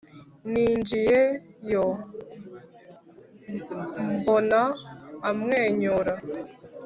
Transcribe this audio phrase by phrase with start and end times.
[0.51, 1.85] ninjiyeyo
[4.19, 4.61] mbona
[5.29, 6.13] amwenyura!